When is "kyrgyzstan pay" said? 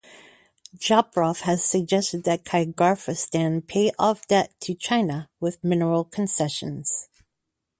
2.25-3.91